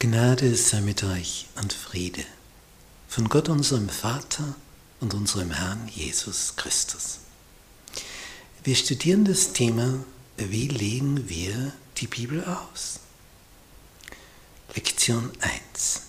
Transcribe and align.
Gnade 0.00 0.54
sei 0.54 0.80
mit 0.80 1.02
euch 1.02 1.48
und 1.56 1.72
Friede 1.72 2.24
von 3.08 3.28
Gott 3.28 3.48
unserem 3.48 3.88
Vater 3.88 4.54
und 5.00 5.12
unserem 5.12 5.50
Herrn 5.50 5.88
Jesus 5.88 6.54
Christus. 6.54 7.18
Wir 8.62 8.76
studieren 8.76 9.24
das 9.24 9.54
Thema, 9.54 10.04
wie 10.36 10.68
legen 10.68 11.28
wir 11.28 11.72
die 11.96 12.06
Bibel 12.06 12.44
aus? 12.44 13.00
Lektion 14.72 15.32
1. 15.40 16.02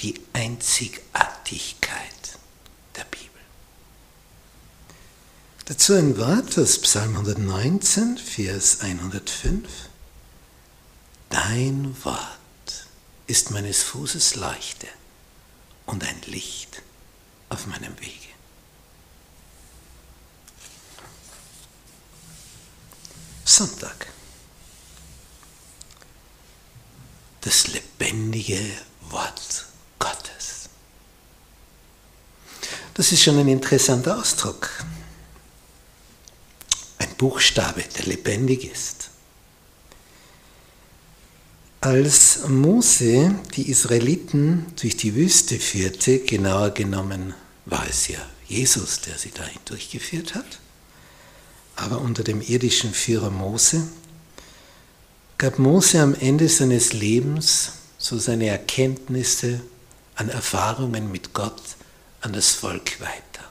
Die 0.00 0.14
Einzigartigkeit 0.32 2.38
der 2.96 3.04
Bibel. 3.04 3.28
Dazu 5.66 5.92
ein 5.92 6.16
Wort 6.16 6.56
aus 6.56 6.80
Psalm 6.80 7.16
119, 7.16 8.16
Vers 8.16 8.80
105. 8.80 9.68
Dein 11.28 11.94
Wort 12.02 12.37
ist 13.28 13.50
meines 13.50 13.82
Fußes 13.82 14.36
Leuchte 14.36 14.88
und 15.86 16.02
ein 16.02 16.20
Licht 16.26 16.82
auf 17.50 17.66
meinem 17.66 17.98
Wege. 18.00 18.28
Sonntag. 23.44 24.06
Das 27.42 27.68
lebendige 27.68 28.60
Wort 29.10 29.66
Gottes. 29.98 30.70
Das 32.94 33.12
ist 33.12 33.22
schon 33.22 33.38
ein 33.38 33.48
interessanter 33.48 34.18
Ausdruck. 34.18 34.70
Ein 36.98 37.14
Buchstabe, 37.16 37.82
der 37.82 38.06
lebendig 38.06 38.64
ist. 38.64 39.07
Als 41.88 42.46
Mose 42.46 43.34
die 43.56 43.70
Israeliten 43.70 44.66
durch 44.78 44.98
die 44.98 45.14
Wüste 45.14 45.58
führte, 45.58 46.18
genauer 46.18 46.72
genommen 46.72 47.32
war 47.64 47.86
es 47.88 48.08
ja 48.08 48.18
Jesus, 48.46 49.00
der 49.00 49.16
sie 49.16 49.30
dahin 49.30 49.58
durchgeführt 49.64 50.34
hat, 50.34 50.58
aber 51.76 52.02
unter 52.02 52.22
dem 52.22 52.42
irdischen 52.42 52.92
Führer 52.92 53.30
Mose, 53.30 53.88
gab 55.38 55.58
Mose 55.58 56.02
am 56.02 56.14
Ende 56.14 56.50
seines 56.50 56.92
Lebens 56.92 57.72
so 57.96 58.18
seine 58.18 58.48
Erkenntnisse 58.48 59.62
an 60.14 60.28
Erfahrungen 60.28 61.10
mit 61.10 61.32
Gott 61.32 61.62
an 62.20 62.34
das 62.34 62.50
Volk 62.50 63.00
weiter. 63.00 63.46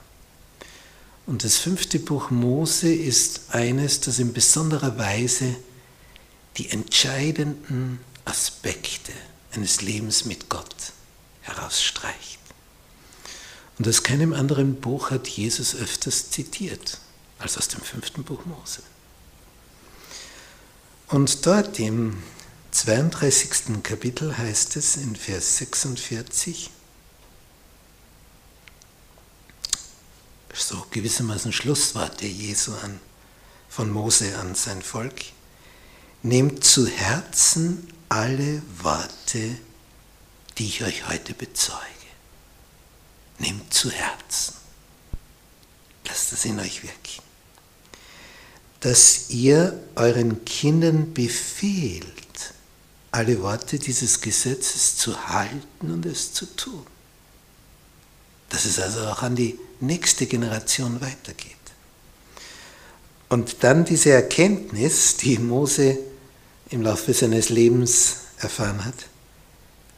Und 1.25 1.43
das 1.43 1.57
fünfte 1.57 1.97
Buch 1.97 2.29
Mose 2.29 2.93
ist 2.93 3.49
eines, 3.49 3.99
das 3.99 4.19
in 4.19 4.31
besonderer 4.31 4.95
Weise 4.99 5.55
die 6.57 6.69
entscheidenden 6.69 7.99
Aspekte 8.27 9.13
eines 9.51 9.81
Lebens 9.81 10.25
mit 10.25 10.49
Gott 10.49 10.93
herausstreicht. 11.41 12.39
Und 13.77 13.87
aus 13.87 14.03
keinem 14.03 14.33
anderen 14.33 14.79
Buch 14.81 15.11
hat 15.11 15.27
Jesus 15.27 15.75
öfters 15.75 16.31
zitiert 16.31 16.99
als 17.39 17.57
aus 17.57 17.67
dem 17.67 17.81
fünften 17.81 18.23
Buch 18.23 18.45
Mose. 18.45 18.81
Und 21.07 21.45
dort 21.45 21.79
im 21.79 22.21
32. 22.71 23.81
Kapitel 23.83 24.37
heißt 24.37 24.75
es 24.75 24.97
in 24.97 25.15
Vers 25.15 25.57
46, 25.57 26.69
so 30.53 30.85
gewissermaßen 30.89 31.53
Schlussworte 31.53 32.25
Jesu 32.25 32.73
an, 32.73 32.99
von 33.69 33.91
Mose 33.91 34.37
an 34.39 34.55
sein 34.55 34.81
Volk, 34.81 35.21
nehmt 36.23 36.63
zu 36.63 36.87
Herzen 36.87 37.93
alle 38.09 38.61
Worte, 38.81 39.57
die 40.57 40.67
ich 40.67 40.83
euch 40.83 41.07
heute 41.07 41.33
bezeuge. 41.33 41.81
Nehmt 43.39 43.73
zu 43.73 43.91
Herzen. 43.91 44.55
Lasst 46.07 46.33
es 46.33 46.45
in 46.45 46.59
euch 46.59 46.83
wirken. 46.83 47.23
Dass 48.79 49.29
ihr 49.29 49.79
euren 49.95 50.45
Kindern 50.45 51.13
befehlt, 51.13 52.07
alle 53.11 53.41
Worte 53.41 53.79
dieses 53.79 54.21
Gesetzes 54.21 54.97
zu 54.97 55.27
halten 55.27 55.91
und 55.91 56.05
es 56.05 56.33
zu 56.33 56.45
tun. 56.55 56.85
Dass 58.49 58.65
es 58.65 58.79
also 58.79 59.05
auch 59.07 59.23
an 59.23 59.35
die 59.35 59.59
nächste 59.79 60.25
Generation 60.25 61.01
weitergeht. 61.01 61.55
Und 63.29 63.63
dann 63.63 63.83
diese 63.83 64.11
Erkenntnis, 64.11 65.17
die 65.17 65.37
Mose 65.37 65.99
im 66.69 66.81
Laufe 66.81 67.13
seines 67.13 67.49
Lebens 67.49 68.17
erfahren 68.39 68.83
hat. 68.85 69.07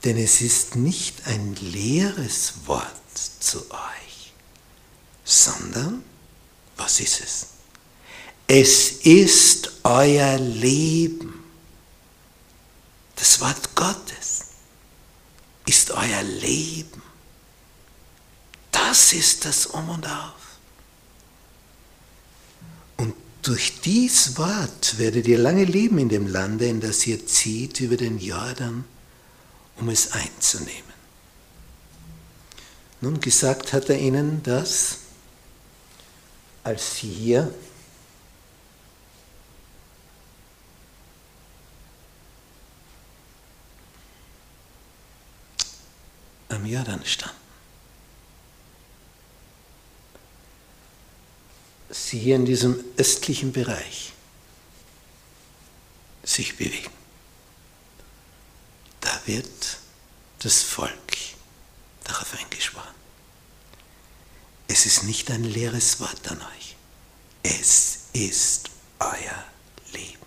Denn 0.04 0.18
es 0.18 0.42
ist 0.42 0.76
nicht 0.76 1.28
ein 1.28 1.56
leeres 1.56 2.54
Wort 2.66 2.88
zu 3.40 3.60
euch, 3.72 4.34
sondern, 5.26 6.04
was 6.78 7.00
ist 7.00 7.22
es? 7.22 7.48
Es 8.48 8.92
ist 9.04 9.72
euer 9.84 10.38
Leben. 10.40 11.44
Das 13.16 13.42
Wort 13.42 13.76
Gottes 13.76 14.46
ist 15.66 15.92
euer 15.92 16.24
Leben. 16.24 17.02
Das 18.72 19.14
ist 19.14 19.46
das 19.46 19.66
Um 19.68 19.90
und 19.90 20.08
Auf. 20.08 20.39
Durch 23.50 23.82
dies 23.82 24.38
Wort 24.38 25.00
werdet 25.00 25.28
ihr 25.28 25.40
lange 25.40 25.64
leben 25.64 25.98
in 25.98 26.08
dem 26.08 26.28
Lande, 26.28 26.68
in 26.68 26.82
das 26.82 27.08
ihr 27.08 27.26
zieht 27.26 27.80
über 27.80 27.98
den 27.98 28.20
Jordan, 28.20 28.86
um 29.78 29.90
es 29.90 30.12
einzunehmen. 30.12 30.94
Nun 33.02 33.20
gesagt 33.20 33.74
hat 33.74 33.90
er 33.90 33.98
ihnen 33.98 34.44
das, 34.44 35.00
als 36.64 36.98
sie 36.98 37.10
hier 37.10 37.52
am 46.50 46.68
Jordan 46.68 47.04
standen. 47.04 47.49
Sie 51.90 52.20
hier 52.20 52.36
in 52.36 52.46
diesem 52.46 52.84
östlichen 52.98 53.52
Bereich 53.52 54.14
sich 56.24 56.58
bewegen. 56.58 56.92
Da 59.02 59.22
wird 59.26 59.80
das 60.40 60.62
Volk 60.62 60.94
darauf 62.04 62.34
eingeschworen. 62.40 62.88
Es 64.68 64.86
ist 64.86 65.04
nicht 65.04 65.32
ein 65.32 65.44
leeres 65.44 66.00
Wort 66.00 66.30
an 66.30 66.40
euch. 66.42 66.76
Es 67.42 68.02
ist 68.14 68.70
euer 69.00 69.46
Leben. 69.94 70.20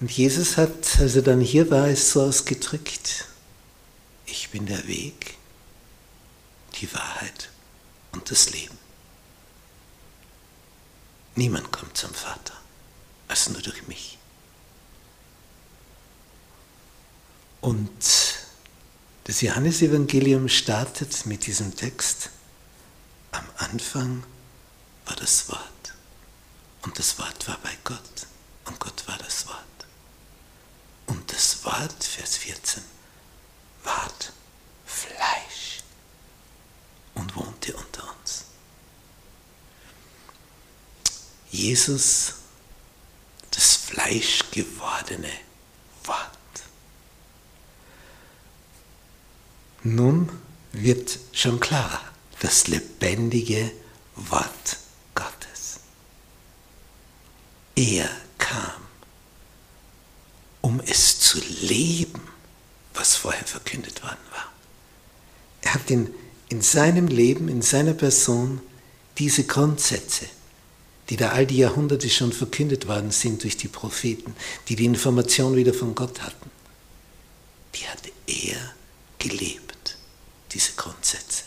Und 0.00 0.10
Jesus 0.10 0.56
hat, 0.56 0.98
als 0.98 1.16
er 1.16 1.22
dann 1.22 1.40
hier 1.40 1.70
war, 1.70 1.88
es 1.88 2.12
so 2.12 2.22
ausgedrückt, 2.22 3.26
ich 4.24 4.48
bin 4.48 4.64
der 4.64 4.86
Weg, 4.86 5.36
die 6.80 6.92
Wahrheit 6.94 7.50
und 8.12 8.30
das 8.30 8.50
Leben. 8.50 8.78
Niemand 11.34 11.70
kommt 11.70 11.96
zum 11.96 12.12
Vater, 12.12 12.54
als 13.28 13.48
nur 13.48 13.62
durch 13.62 13.86
mich. 13.86 14.18
Und 17.60 17.90
das 19.24 19.40
Johannesevangelium 19.42 20.48
startet 20.48 21.26
mit 21.26 21.46
diesem 21.46 21.76
Text. 21.76 22.30
Am 23.32 23.44
Anfang 23.58 24.24
war 25.04 25.16
das 25.16 25.48
Wort 25.48 25.94
und 26.82 26.98
das 26.98 27.18
Wort 27.18 27.46
war 27.46 27.58
bei 27.62 27.76
Gott 27.84 28.26
und 28.64 28.80
Gott 28.80 29.06
war 29.06 29.18
das 29.18 29.46
Wort. 29.46 29.56
Und 31.06 31.32
das 31.32 31.64
Wort, 31.64 32.02
Vers 32.02 32.38
14, 32.38 32.82
Jesus, 41.50 42.34
das 43.50 43.76
fleischgewordene 43.76 45.30
Wort. 46.04 46.28
Nun 49.82 50.28
wird 50.72 51.18
schon 51.32 51.58
klarer, 51.58 52.00
das 52.40 52.68
lebendige 52.68 53.72
Wort 54.14 54.78
Gottes. 55.14 55.80
Er 57.74 58.08
kam, 58.38 58.82
um 60.60 60.80
es 60.80 61.18
zu 61.18 61.38
leben, 61.40 62.22
was 62.94 63.16
vorher 63.16 63.44
verkündet 63.44 64.02
worden 64.02 64.18
war. 64.30 64.52
Er 65.62 65.74
hat 65.74 65.90
in 65.90 66.14
in 66.50 66.60
seinem 66.62 67.06
Leben, 67.06 67.48
in 67.48 67.62
seiner 67.62 67.94
Person 67.94 68.60
diese 69.18 69.44
Grundsätze, 69.44 70.26
die 71.10 71.16
da 71.16 71.30
all 71.30 71.44
die 71.44 71.58
Jahrhunderte 71.58 72.08
schon 72.08 72.32
verkündet 72.32 72.86
worden 72.86 73.10
sind 73.10 73.42
durch 73.42 73.56
die 73.56 73.68
Propheten, 73.68 74.34
die 74.68 74.76
die 74.76 74.84
Information 74.84 75.56
wieder 75.56 75.74
von 75.74 75.96
Gott 75.96 76.22
hatten, 76.22 76.50
die 77.74 77.86
hat 77.88 78.00
er 78.28 78.74
gelebt, 79.18 79.96
diese 80.52 80.72
Grundsätze. 80.76 81.42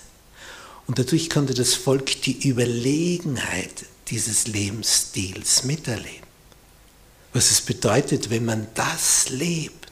Und 0.85 0.99
dadurch 0.99 1.29
konnte 1.29 1.53
das 1.53 1.75
Volk 1.75 2.21
die 2.23 2.45
Überlegenheit 2.47 3.85
dieses 4.09 4.47
Lebensstils 4.47 5.63
miterleben. 5.63 6.27
Was 7.31 7.49
es 7.49 7.61
bedeutet, 7.61 8.29
wenn 8.29 8.43
man 8.43 8.67
das 8.75 9.29
lebt, 9.29 9.87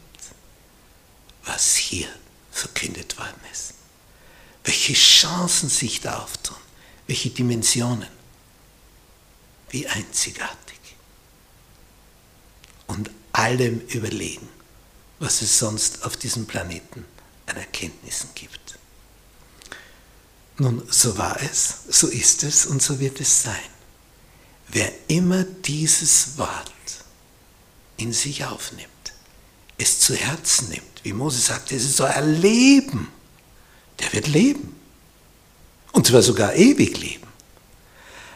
was 1.46 1.78
hier 1.78 2.08
verkündet 2.52 3.18
worden 3.18 3.40
ist. 3.52 3.74
Welche 4.66 4.94
Chancen 4.94 5.70
sich 5.70 6.02
da 6.02 6.20
auftun, 6.20 6.58
welche 7.08 7.30
Dimensionen. 7.30 8.21
Wie 9.72 9.88
einzigartig. 9.88 10.80
Und 12.88 13.10
allem 13.34 13.80
überlegen, 13.88 14.48
was 15.20 15.42
es 15.42 15.58
sonst 15.58 16.04
auf 16.04 16.18
diesem 16.18 16.46
Planeten 16.46 17.06
an 17.46 17.58
Erkenntnissen 17.58 18.30
gibt. 18.36 18.78
Nun, 20.58 20.84
so 20.90 21.18
war 21.18 21.42
es, 21.42 21.76
so 21.90 22.08
ist 22.08 22.44
es 22.44 22.66
und 22.66 22.82
so 22.82 23.00
wird 23.00 23.20
es 23.20 23.44
sein. 23.44 23.56
Wer 24.68 24.92
immer 25.08 25.44
dieses 25.44 26.38
Wort 26.38 26.72
in 27.98 28.14
sich 28.14 28.46
aufnimmt, 28.46 28.88
es 29.78 30.00
zu 30.00 30.16
Herzen 30.16 30.70
nimmt, 30.70 31.04
wie 31.04 31.14
Mose 31.14 31.40
sagte, 31.40 31.76
es 31.76 31.98
soll 31.98 32.10
erleben, 32.10 33.08
der 34.00 34.14
wird 34.14 34.28
leben. 34.28 34.76
Und 35.92 36.08
zwar 36.08 36.22
sogar 36.22 36.54
ewig 36.54 36.98
leben. 37.00 37.28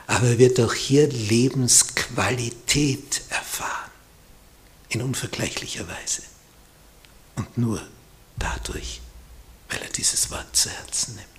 Aber 0.07 0.27
er 0.27 0.37
wird 0.37 0.59
auch 0.59 0.73
hier 0.73 1.07
Lebensqualität 1.07 3.21
erfahren. 3.29 3.91
In 4.89 5.01
unvergleichlicher 5.01 5.87
Weise. 5.87 6.21
Und 7.35 7.57
nur 7.57 7.81
dadurch, 8.37 9.01
weil 9.69 9.81
er 9.81 9.89
dieses 9.89 10.29
Wort 10.31 10.55
zu 10.55 10.69
Herzen 10.69 11.15
nimmt. 11.15 11.34